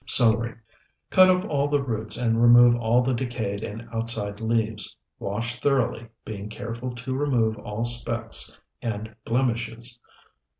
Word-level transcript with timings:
CELERY 0.07 0.55
Cut 1.11 1.29
off 1.29 1.45
all 1.45 1.67
the 1.67 1.83
roots 1.83 2.17
and 2.17 2.41
remove 2.41 2.75
all 2.75 3.03
the 3.03 3.13
decayed 3.13 3.63
and 3.63 3.87
outside 3.93 4.39
leaves. 4.39 4.97
Wash 5.19 5.59
thoroughly, 5.59 6.07
being 6.25 6.49
careful 6.49 6.95
to 6.95 7.13
remove 7.15 7.55
all 7.59 7.83
specks 7.83 8.59
and 8.81 9.15
blemishes. 9.25 9.99